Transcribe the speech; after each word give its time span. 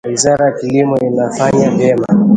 Wizara 0.07 0.45
ya 0.45 0.51
kilimo 0.51 0.97
inafanya 0.99 1.69
vyema 1.71 2.05